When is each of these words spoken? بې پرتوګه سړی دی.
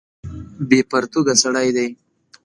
بې 0.67 0.79
پرتوګه 0.89 1.35
سړی 1.43 1.69
دی. 1.75 1.87